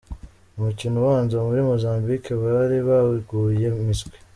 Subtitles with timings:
[0.57, 4.17] Umukino ubanza muri Mozambique bari baguye miswi.